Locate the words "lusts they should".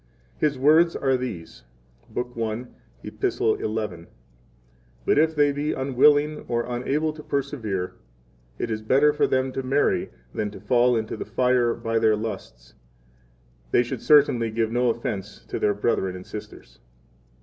12.15-14.01